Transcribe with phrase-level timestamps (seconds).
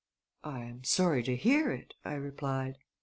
[0.43, 2.79] "I am sorry to hear it," I replied.